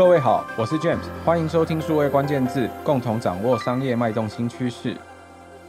[0.00, 4.96] 各位好，我是 James，欢迎收听数位关键字，共同掌握商业脉动新趋势。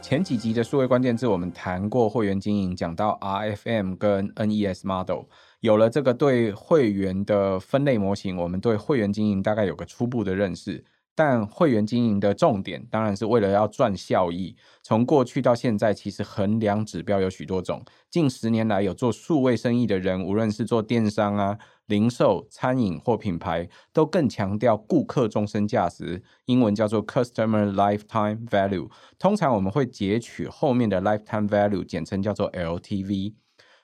[0.00, 5.24] 前几集的数位关键字，我们谈过会员经营，讲到 RFM 跟 NES Model，
[5.60, 10.82] 有了这个对会员的分类模型，我们对会员经营大概有个初步的认识。
[11.14, 14.56] 但会员经营的重点当然是为了要赚效益。
[14.82, 17.84] 从过去到现在，其实衡量指标有许多种。
[18.08, 28.90] 近十年来，有做数位生意的人，无论是做电商啊、零售、餐饮或品牌，都更强调顾客终身价值，英文叫做 Customer Lifetime Value。
[29.18, 33.34] 通常我们会截取后面的 Lifetime Value，简称叫做 LTV。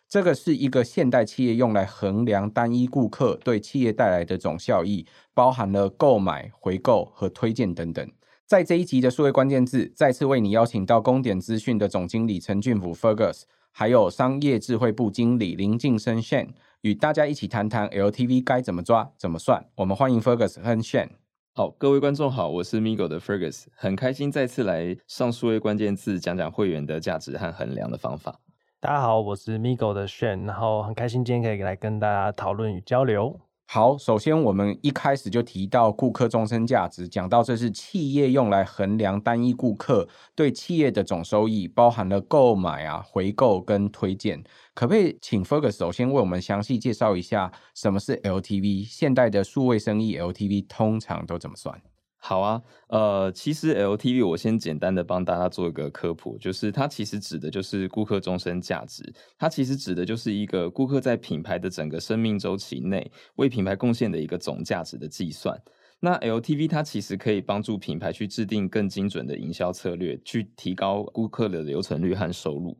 [0.09, 8.11] 这个是一个现代企业用来衡量单一顾客对企业带来的总效益，包含了购买、回购和推荐等等。
[8.47, 19.65] 在这一集的数位关键字，再次为你邀请到公点资讯的总经理陈俊甫 Fergus，还有商业智慧部经理林晋生 Shane，与大家一起谈谈 LTV 该怎么抓、怎么算。
[19.75, 21.11] 我们欢迎 Fergus 和 Shane。
[21.53, 28.39] 好，各位观众好，我是 Migo 的 Fergus，很开心再次来上数位关键字，讲讲会员的价值和衡量的方法。
[28.79, 33.41] 大家好，我是 Migo 的 Shane，然后很开心今天可以来跟大家讨论与交流。
[33.71, 44.43] 好，首先我们一开始就提到顾客终身价值，讲到这是企业用来衡量单一顾客对企业的总收益，包含了购买啊、回购跟推荐。
[44.73, 48.87] 可不可以请 Fergus 首先为我们详细介绍一下什么是 LTV？
[48.89, 51.79] 现代的数位生意 LTV 通常都怎么算？
[52.21, 59.03] 好啊，呃，其实 LTV 我先简单的帮大家做一个科普，就是它其实指的就是顾客终身价值，
[59.39, 65.57] 它其实指的就是一个顾客在品牌的整个生命周期内为品牌贡献的一个总价值的计算。
[66.01, 72.79] 那 LTV 它其实可以帮助品牌去制定更精准的营销策略，去提高顾客的留存率和收入。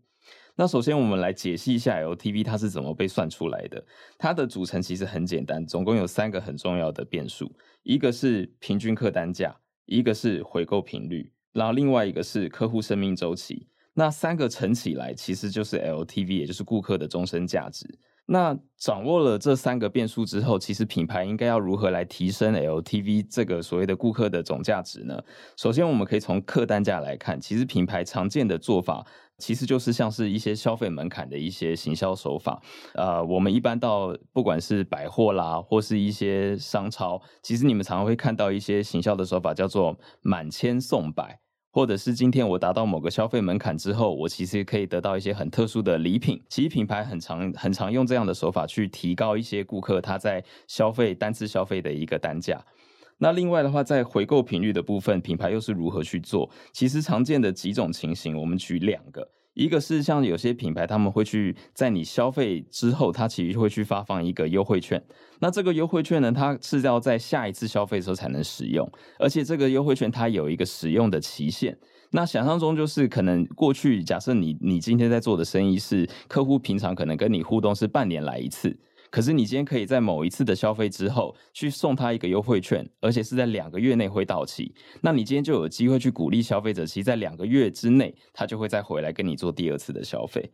[0.61, 3.85] 那首先我们来解析一下 LTV 它是怎么被算出来的。
[4.19, 7.49] 它的组成其实很简单，总共有三个很重要的变数，
[7.89, 13.67] 一个是平均客单价，一个是回购频率，然后另外一个是客户生命周期。
[13.95, 17.99] 那三个乘起来其实就是 LTV，也就是顾客的终身价值。
[18.31, 25.19] 那掌握了这三个变数之后，其实品牌应该要如何来提升 LTV 这个所谓的顾客的总价值呢？
[25.57, 29.03] 首先，我们可以从客单价来看，其实品牌常见的做法，
[29.39, 32.61] 其实就是像是一些消费门槛的一些行销手法。
[32.93, 41.41] 呃，我们一般到不管是百货啦，或是一些商超，其实你们常常会看到一些行销的手法，叫做满千送百。
[41.71, 46.43] 或者是今天我达到某个消费门槛之后，我其实可以得到一些很特殊的礼品。
[46.49, 52.65] 其实品牌很常很常用这样的手法去提高一些顾客他在消费单次消费的一个单价。
[53.19, 56.49] 那另外的话，在回购频率的部分，品牌又是如何去做？
[56.73, 59.29] 其实常见的几种情形，我们举两个。
[59.59, 65.03] 一个是像有些品牌，他们会去在你消费之后，他其实会去发放一个优惠券。
[65.41, 68.89] 那这个优惠券呢，它是要在下一次消费的时候才能使用，
[69.19, 71.77] 而且这个优惠券它有一个使用的期限。
[72.13, 78.79] 那想象中就是可能过去假设你你今天在做的生意是客户平常可能跟你互动是半年来一次。
[79.11, 84.75] 可是你今天可以在某一次的消费之后去送他一个优惠券，而且是在两个月内会到期。
[85.01, 90.51] 那你今天就有机会去鼓励消费者，其实在两个月之内，他就会再回来跟你做第二次的消费。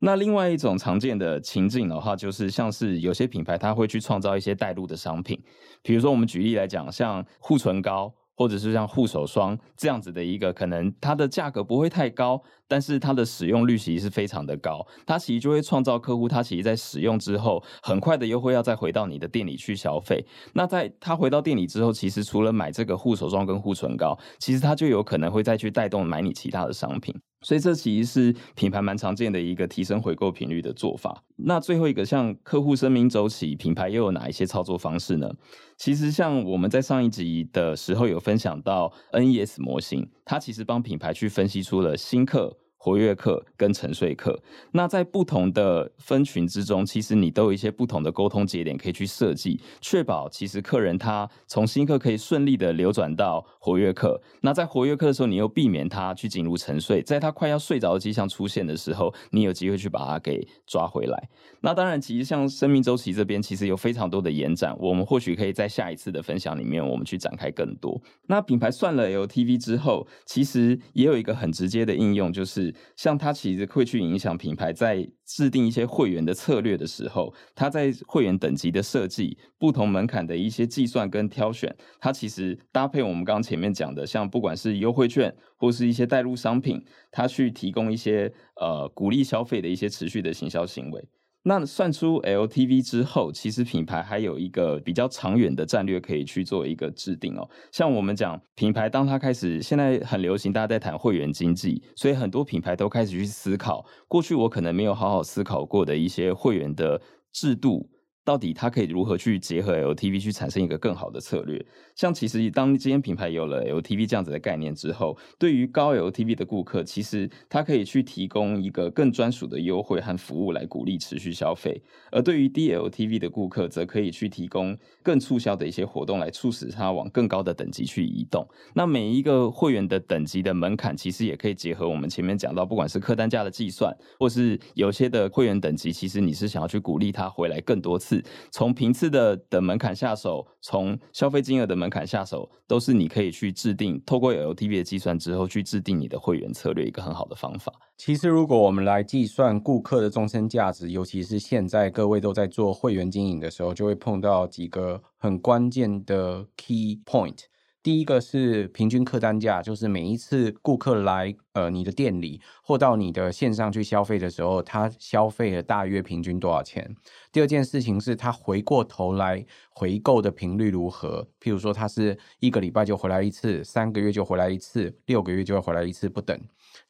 [0.00, 5.40] 那另外一种常见的情境的话，就是像是有些品牌他会去创造一些带路的商品，
[5.82, 8.14] 比如说我们举例来讲，像护唇膏。
[8.38, 14.86] 或者是像护手霜这样子的一个，可能它的价格不会太高，但是它的使用率其实是非常的高。
[15.04, 20.24] 它其实就会创造客户，他其实在使用之后，很快的又会要再回到你的店里去消费。
[20.52, 27.12] 那在他回到店里之后，其实除了买这个护手霜跟护唇膏，其实他就有可能会再去带动买你其他的商品。
[27.40, 31.22] 所以这其实是品牌蛮常见的一个提升回购频率的做法。
[31.36, 35.30] 那最后一个，像客户声明走起，品牌又有哪一些操作方式呢？
[35.76, 42.56] 其实像我们在上一集的时候有分享到 NES 模型，它其实帮品牌去分析出了新客。
[42.80, 44.40] 活跃客跟沉睡客，
[44.70, 54.22] 那在不同的分群之中，其实你都有一些不同的沟通节点可以去设计，确保其实客人他从新客可以顺利的流转到活跃客。
[54.42, 61.28] 那在活跃客的时候，你又避免他去进入沉睡，在他快要睡着的迹象出现的时候，你有机会去把他给抓回来。
[61.60, 68.00] 那当然，其实像生命周期这边，其实有非常多的延展，我们或许可以在下一次的分享里面，我们去展开更多。
[68.28, 72.67] 那品牌算了 LTV 之后，其实也有一个很直接的应用，就是。
[72.96, 91.08] 像它其实会去影响品牌在制定一些会员的策略的时候，它在会员等级的设计、不同门槛的一些计算跟挑选，它其实搭配我们刚前面讲的，像不管是优惠券或是一些代入商品，它去提供一些呃鼓励消费的一些持续的行销行为。
[91.44, 97.48] 那算出 LTV 之后，其实品牌还有一个比较长远的战略可以去做一个制定哦。
[97.72, 107.00] 像我们讲品牌，当它开始现在很流行，大家在谈会员经济，所以很多品牌都开始去思考，过去我可能没有好好思考过的一些会员的
[107.32, 107.88] 制度。
[108.28, 111.64] 到底它可以如何去结合 LTV 去产生一个更好的策略？
[111.94, 121.80] 像其实当今天品牌有了 LTV 这样子的概念之后，对于高 LTV 的顾客，其实它可以去提供一个更专属的优惠和服务来鼓励持续消费；
[122.12, 128.46] 而对于低 LTV 的顾客，则可以去提供更促销的一些活动来促使他往更高的等级去移动。
[128.74, 138.17] 那每一个会员的等级的门槛，其实也可以结合我们前面讲到，不管是客单价的计算，或是有些的会员等级，其实你是想要去鼓励他回来更多次。
[138.50, 147.72] 从频次的的门槛下手，从消费金额的门槛下手，都是你可以去制定，透过 LTV 的计算之后去制定你的会员策略一个很好的方法。
[147.96, 157.38] 其实，如果我们来计算顾客的终身价值，尤其是现在各位都在做会员经营的时候，就会碰到几个很关键的 key point。
[157.82, 166.94] 第一个是平均客单价，就是每一次顾客来呃你的店里或到你的线上去消费的时候，他消费了大约平均多少钱？
[167.32, 171.26] 第二件事情是他回过头来回购的频率如何？
[171.40, 176.38] 譬如说他是一个礼拜就回来一次，三个月就回来一次，六个月就会回来一次不等。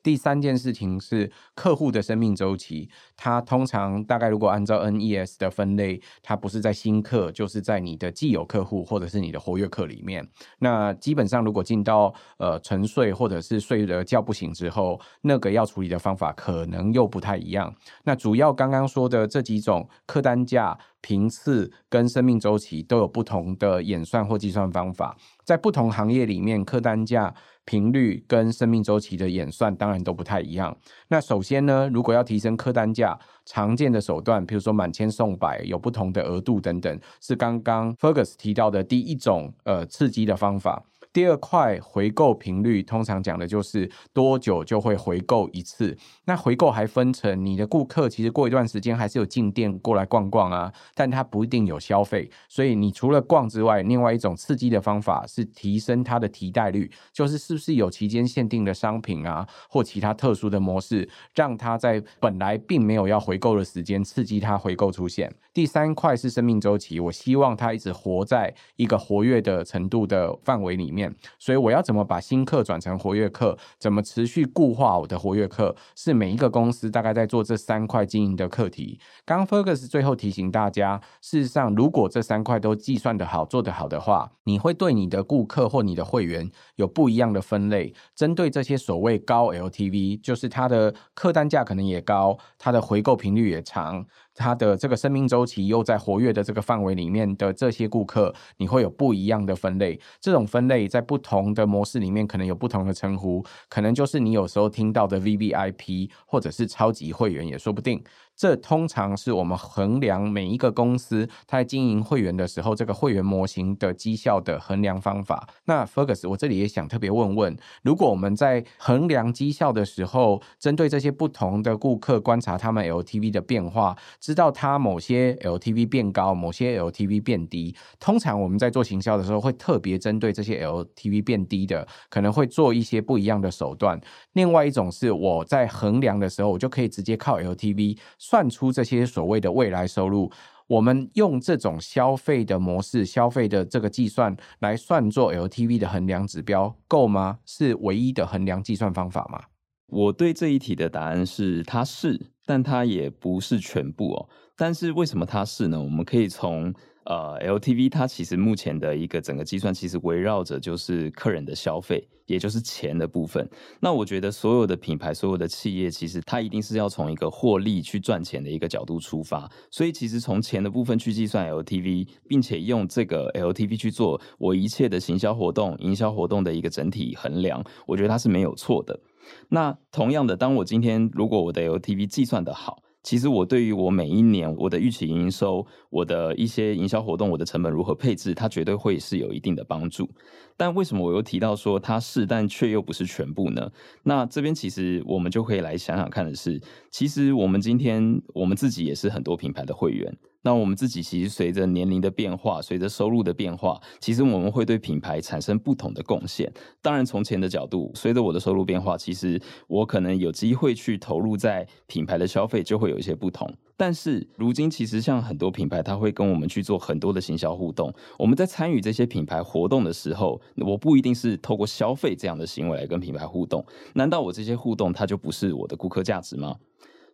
[0.09, 10.27] 第三件事情是客户的生命周期，它通常大概如果按照 NES 的分类，它不是在新客，就是在你的既有客户或者是你的活跃客里面。
[10.61, 17.71] 那基本上如果进到呃沉睡或者是睡得叫不醒之后，那个要处理的方法可能又不太一样。
[18.05, 25.15] 那主要刚刚说的这几种客单价、频次跟生命周期都有不同的演算或计算方法，
[25.45, 27.35] 在不同行业里面，客单价。
[27.69, 30.75] 频率跟生命周期的演算当然都不太一样。
[31.09, 40.83] 那首先呢，如果要提升客单价，常见的手段，比如说满千送百，有不同的额度等等，是刚刚 Fergus 提到的第一种呃刺激的方法。
[41.13, 45.97] 第二块回购频率，通常讲的就是多久就会回购一次。
[46.27, 52.31] 那回购还分成你的顾客，其实过一段时间还是有进店过来逛逛啊，但他不一定有消费。
[52.49, 65.35] 所以你除了逛之外，另外一种刺激的方法是提升它的提袋率，就是是不是有期间限定的商品啊，或其他特殊的模式，让他在本来并没有要回购的时间，刺激他回购出现。
[65.55, 70.98] 第三块是生命周期，我希望他一直活在一个活跃的程度的范围里面。
[70.99, 73.57] 面所以我要怎么把新客转成活跃客？
[73.79, 75.75] 怎么持续固化我的活跃客？
[75.95, 78.99] 是每一个公司大概在做这三块经营的课题。
[79.25, 87.95] 刚 Fergus 最后提醒大家，事实上，如果这三块都计算的好、做得好的话，你会对你的顾客或你的会员有不一样的分类。
[88.17, 94.05] 针对这些所谓高 LTV，就是它的客单价可能也高，它的回购频率也长。
[94.35, 100.01] 它的这个生命周期又在活跃的这个范围里面的这些顾客，你会有不一样的分类。
[100.21, 108.03] 这种分类在不同的模式里面可能有不同的称呼，可能就是你有时候听到的 VVIP，或者是超级会员也说不定。
[108.39, 115.49] 这通常是我们衡量每一个公司它在经营会员的时候，这个会员模型的绩效的衡量方法。
[115.65, 134.01] 那 Fergus，我这里也想特别问问，如果我们在衡量绩效的时候，针对这些不同的顾客，观察他们 LTV 的变化，知道他某些 LTV 变高，某些 LTV 变低，通常我们在做行销的时候，会特别针对这些 LTV 变低的，可能会做一些不一样的手段。
[134.35, 137.99] 另外一种是我在衡量的时候，我就可以直接靠 LTV。
[138.29, 140.31] 算出这些所谓的未来收入，
[140.67, 147.39] 我们用这种消费的模式、消费的这个计算来算作 LTV 的衡量指标，够吗？
[147.47, 149.41] 是唯一的衡量计算方法吗？
[149.87, 154.29] 我对这一题的答案是，它是，但它也不是全部哦。
[154.55, 155.81] 但是为什么它是呢？
[155.81, 156.75] 我们可以从。
[157.09, 163.49] 呃，LTV 它其实目前的一个整个计算，其实围绕着就是客人的消费，也就是钱的部分。
[163.81, 169.51] 那我觉得所有的品牌、所有的企业，其实它一定是要从一个获利去赚钱的一个角度出发。
[169.71, 179.01] 所以，其实从钱的部分去计算 LTV，并且用这个 LTV 去做我一切的行销活动、营销活动的一个整体衡量，我觉得它是没有错的。
[179.49, 190.09] 那同样的，当我今天如果我的 LTV 计算得好，其实我对于我每一年我的预期营收，我的一些营销活动，我的成本如何配置，它绝对会是有一定的帮助。
[190.57, 193.71] 但为什么我又提到说它是，但却又不是全部呢？
[194.03, 200.17] 那这边其实我们就可以来想想看的是，其实我们今天我们自己也是很多品牌的会员。
[200.43, 206.51] 那我们自己其实随着年龄的变化，随着收入的变化，其实我们会对品牌产生不同的贡献。
[206.81, 213.53] 当然，从钱的角度，随着我的收入变化，其实我可能有机会去投入在品牌的消费就会有一些不同。
[213.77, 217.93] 但是如今，其实像很多品牌，他会跟我们去做很多的行销互动。
[218.19, 223.65] 我们在参与这些品牌活动的时候，我不一定是透过消费这样的行为来跟品牌互动。
[223.95, 226.57] 难道我这些互动它就不是我的顾客价值吗？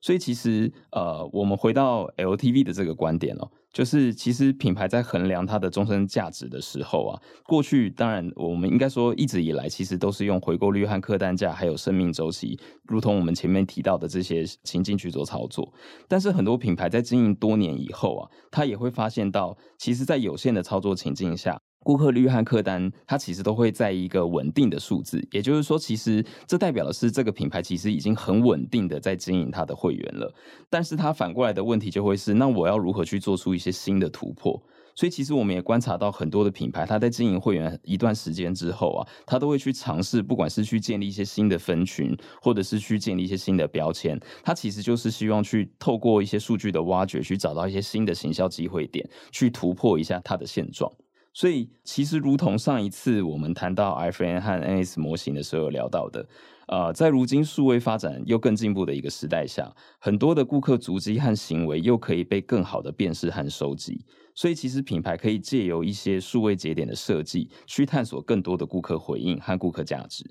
[0.05, 15.73] 所以其实，呃，我们回到 LTV 的这个观点哦，就是其实品牌在衡量它的终身价值的时候啊，过去当然我们应该说一直以来其实都是用回购率和客单价，还有生命周期，如同我们前面提到的这些情境去做操作。
[16.07, 21.59] 但是很多品牌在经营多年以后啊，他也会发现到，其实在有限的操作情境下。
[21.85, 30.35] 顾客率和客单，它其实都会在一个稳定的数字，也就是说，其实这代表的是这个品牌其实已经很稳定的在经营它的会员了。
[30.69, 34.61] 但是它反过来的问题就会是，那我要如何去做出一些新的突破？
[34.97, 50.89] 所以其实我们也观察到很多的品牌，它在经营会员一段时间之后啊，它都会去尝试，不管是去建立一些新的分群，或者是去建立一些新的标签，它其实就是希望去透过一些数据的挖掘，去找到一些新的行销机会点，去突破一下它的现状。
[51.35, 56.25] 所以，其实如同上一次我们谈到 ifrn 和 NS 模型的时候有聊到的，
[56.69, 64.07] 呃，在如今数位发展又更进步的一个时代下，很多的顾客足迹和行为又可以被更好的辨识和收集。
[64.37, 70.25] 所以，其实品牌可以借由一些数位节点的设计，去探索更多的顾客回应和顾客价值。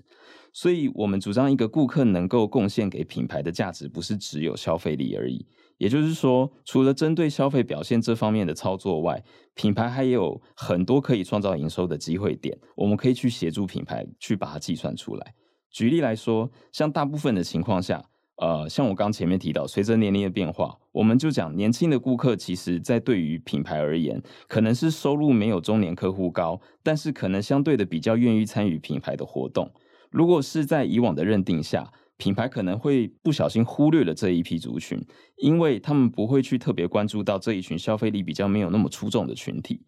[0.53, 5.45] 所以我们主张一个顾客能够贡献给品牌的价值，不是只有消费力而已。
[5.77, 15.33] 也就是说，除了针对消费表现这方面的操作外，品牌还有很多可以创造营收的机会点，我们可以去协助品牌去把它计算出来。
[15.69, 18.03] 举例来说，像大部分的情况下，
[18.37, 29.71] 呃，像我刚前面提到，随着年龄的变化，我们就讲年轻的顾客，其实在对于品牌而言，可能是收入没有中年客户高，但是可能相对的比较愿意参与品牌的活动。
[30.09, 31.91] 如果是在以往的认定下，
[32.23, 34.97] 品牌可能会不小心忽略了这一批族群，
[35.35, 39.81] 因为他们不会去特别关注到这一群消费力比较没有那么出众的群体，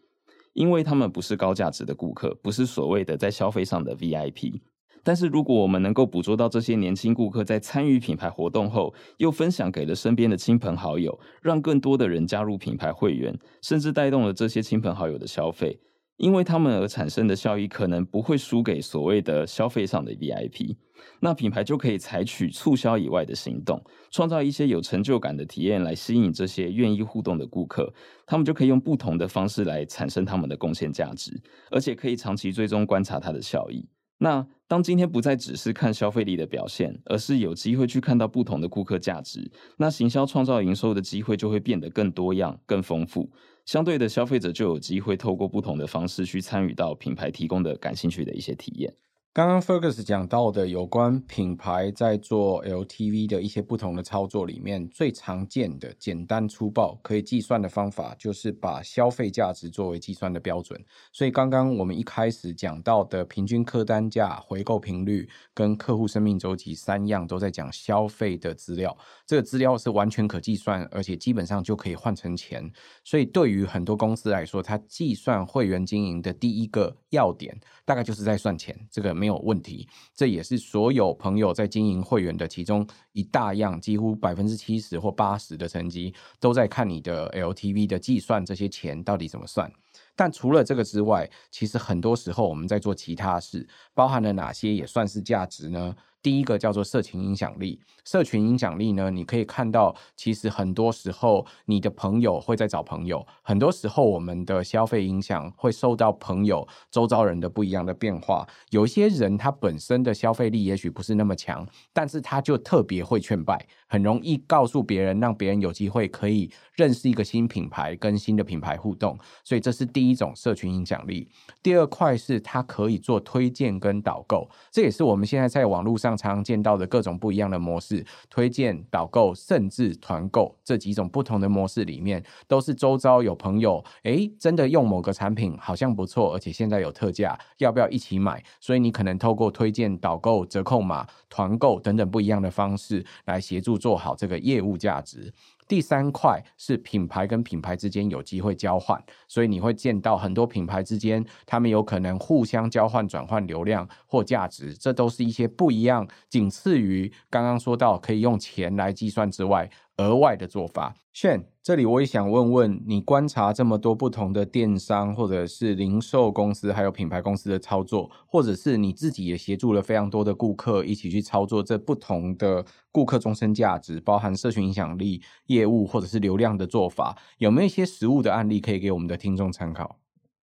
[0.52, 4.60] 因为他们不是高价值的顾客，不是所谓的在消费上的 VIP。
[5.02, 15.80] 但是如果我们能够捕捉到这些年轻顾客在参与品牌活动后，又分享给了身边的亲朋好友，让更多的人加入品牌会员，甚至带动了这些亲朋好友的消费，
[16.18, 20.78] 因为他们而产生的效益可能不会输给所谓的消费上的 VIP。
[21.20, 27.94] 那品牌就可以采取促销以外的行动，创造一些有成就感的体验来吸引这些愿意互动的顾客，
[28.26, 31.32] 他们就可以用不同的方式来产生他们的贡献价值，
[31.70, 33.88] 而且可以长期追踪观察它的效益。
[34.18, 43.30] 那当今天不再只是看消费力的表现，而是有机会去看到不同的顾客价值，那行销创造营收的机会就会变得更多样、更丰富。
[43.66, 48.94] 相对的，消费者就有机会透过不同的方式去参与到品牌提供的感兴趣的一些体验。
[49.36, 60.82] 刚刚 Fergus 讲到的有关品牌在做 LTV 的一些不同的操作里面，最常见的简单粗暴可以计算的方法，就是把消费价值作为计算的标准。
[61.12, 68.98] 所以刚刚我们一开始讲到的平均客单价、回购频率跟客户生命周期三样，都在讲消费的资料。
[69.26, 72.72] 这个资料是完全可计算，而且基本上就可以换成钱。
[73.04, 78.74] 所以对于很多公司来说，它计算会员经营的第一个要点，大概就是在算钱。
[78.90, 79.25] 这个没。
[79.26, 89.68] 没有问题，这也是所有朋友在经营会员的其中一大样，几乎百分之七十或八十的成绩都在看你的 LTV 的计算，这些钱到底怎么算。
[90.16, 95.96] 但除了这个之外，其实很多时候我们在做其他事，包含了哪些也算是价值呢？
[96.26, 97.80] 第一个叫做社群影响力。
[98.04, 108.48] 社群影响力呢，你可以看到，其实很多时候你的朋友会在找朋友，很多时候我们的消费影响会受到朋友周遭人的不一样的变化。
[108.72, 111.64] 有些人他本身的消费力也许不是那么强，
[111.94, 119.16] 但是他就特别会劝败，很容易告诉别人，让别人有机会可以认识一个新品牌，跟新的品牌互动。
[119.44, 121.28] 所以这是第一种社群影响力。
[121.62, 138.44] 第二块是他可以做推荐跟导购，这也是我们现在在网络上常见到的各种不一样的模式，推荐、导购，甚至团购这几种不同的模式里面，都是周遭有朋友，哎，真的用某个产品好像不错，而且现在有特价，要不要一起买？
[138.60, 145.34] 所以你可能透过推荐、导购、折扣码、团购等等不一样的方式来协助做好这个业务价值。
[145.68, 159.70] 第三块是品牌跟品牌之间有机会交换，所以你会见到很多品牌之间，他们有可能互相交换转换流量或价值，这都是一些不一样，仅次于刚刚说到可以用钱来计算之外。
[159.98, 179.98] 额外的做法，Shane，这里我也想问问你，观察这么多不同的电商或者是零售公司，还有品牌公司的操作，或者是你自己也协助了非常多的顾客一起去操作这不同的顾客终身价值，包含社群影响力、业务或者是流量的做法，有没有一些实物的案例可以给我们的听众参考？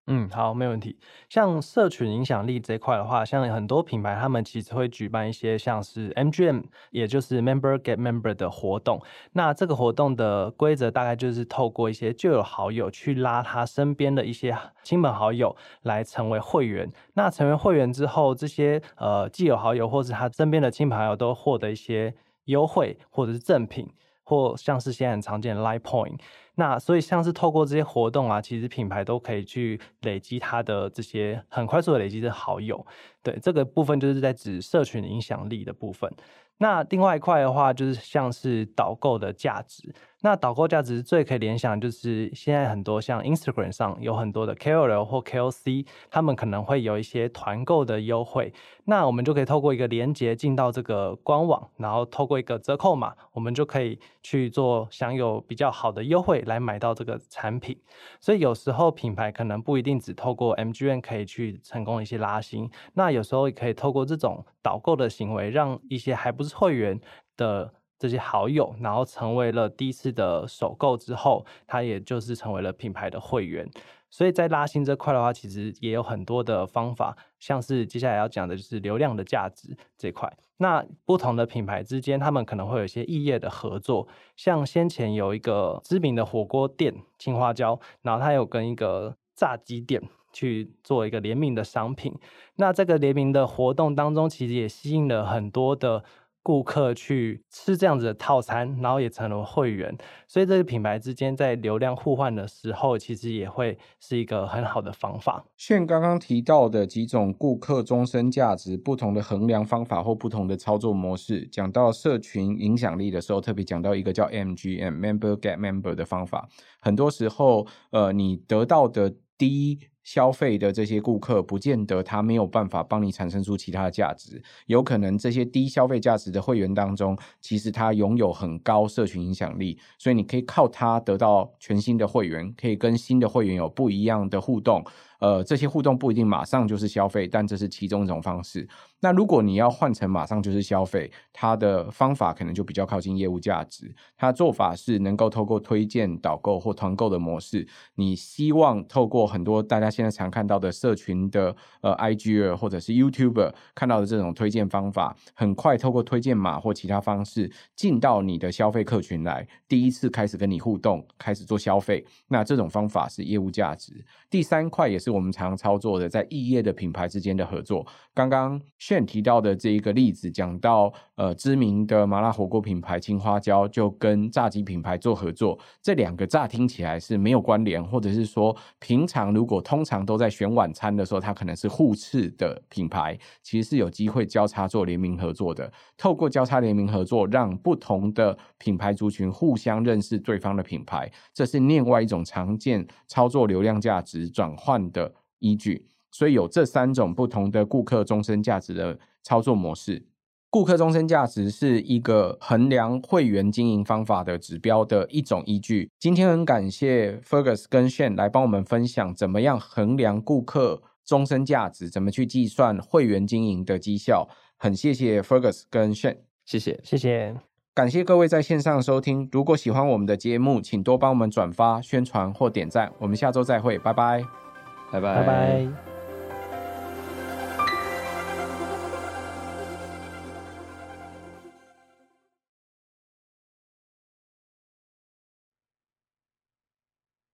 [0.08, 0.96] 嗯，好，没问题。
[1.28, 9.02] 像社群影响力这一块的话，像很多品牌，他们其实会举办一些像是 MGM，也就是 Member Get Member 的活动。
[9.32, 16.92] 那这个活动的规则大概就是透过一些旧有好友去拉他身边的一些亲朋好友来成为会员。
[17.14, 23.90] 那成为会员之后，这些呃既有好友或是他身边的亲朋好友都获得一些优惠或者是赠品，
[24.26, 26.18] 或像是现在很常见的 Live Point，。
[26.56, 32.84] 那所以像是透过这些活动啊，其实品牌都可以去累积它的这些很快速的累积的好友，
[33.22, 36.10] 对，这个部分就是在指社群影响力的部分。
[36.58, 39.94] 那另外一块的话，就是像是导购的价值。
[40.22, 48.52] 那导购价值最可以联想，就是现在很多像 Instagram 上有很多的 KOL 或 KOC，他们可能会有一些团购的优惠。
[48.86, 57.78] 那我们就可以透过一个连接进到这个官网，然后透过一个折扣码，我们就可以去做享有比较好的优惠来买到这个产品。
[58.18, 66.98] 所以有时候品牌可能不一定只透过 MGN 可以去成功一些拉新，那有时候也可以透过这种导购的行为，让一些还不是会员
[67.36, 67.74] 的。
[67.98, 73.68] 这些好友，然后成为了第一次的首购之后，他也就是成为了品牌的会员。
[74.08, 80.32] 所以在拉新这块的话，其实也有很多的方法，像是接下来要讲的就是流量的价值这块。
[80.58, 90.00] 那不同的品牌之间，他们可能会有一些异业的合作，像先前有一个知名的火锅店青花椒，然后他有跟一个炸鸡店
[90.32, 92.14] 去做一个联名的商品。
[92.54, 96.04] 那这个联名的活动当中，其实也吸引了很多的。
[96.46, 99.92] 顾客去吃这样子的套餐，然后也成了会员，
[100.28, 105.44] 所以这个品牌之间在流量互换的时候，其实也会是一个很好的方法。
[105.56, 116.48] 像刚刚提到的几种顾客终身价值不同的衡量方法或不同的操作模式，讲到社群影响力的时候，特别讲到一个叫 MGM（Member Get Member） 的方法。
[116.78, 124.40] 很多时候，呃，你得到的低消费的这些顾客，不见得他没有办法帮你产生出其他的价值。
[124.66, 134.84] 有可能这些低消费价值的会员当中，其实他拥有很高社群影响力，所以你可以靠他得到全新的会员，可以跟新的会员有不一样的互动。
[135.18, 138.68] 呃，这些互动不一定马上就是消费，但这是其中一种方式。
[139.00, 143.94] 那如果你要换成马上就是消费，它的方法可能就比较靠近业务价值。
[144.16, 162.04] 它做法是能够透过推荐、导购或团购的模式，你希望透过很多大家现在常看到的社群的呃 IG 或者是 YouTuber 看到的这种推荐方法，很快透过推荐码或其他方式进到你的消费客群来，第一次开始跟你互动，开始做消费。
[162.28, 164.04] 那这种方法是业务价值。
[164.30, 165.05] 第三块也是。
[165.06, 167.86] 是我们常操作的，在异业的品牌之间的合作。
[168.12, 185.72] 刚刚炫提到的这一个例子，讲到呃知名的麻辣火锅品牌青花椒就跟炸鸡品牌做合作，这两个乍听起来是没有关联，或者是说平常如果通常都在选晚餐的时候，它可能是互斥的品牌，其实是有机会交叉做联名合作的。
[185.96, 194.90] 透过交叉联名合作，让不同的品牌族群互相认识对方的品牌，这是另外一种常见操作流量价值转换
[195.38, 200.06] 依据，所以有这三种不同的顾客终身价值的操作模式。
[200.48, 205.90] 顾客终身价值是一个衡量会员经营方法的指标的一种依据。
[205.98, 214.28] 今天很感谢 Fergus 跟 Shane 来帮我们分享怎么样衡量顾客终身价值，怎么去计算会员经营的绩效。
[214.56, 217.36] 很谢谢 Fergus 跟 Shane，谢谢谢谢，
[217.74, 219.28] 感谢各位在线上收听。
[219.30, 222.90] 如果喜欢我们的节目，请多帮我们转发、宣传或点赞。
[222.98, 224.45] 我们下周再会，拜拜。
[224.90, 225.14] 拜拜。
[225.14, 225.95] 拜拜。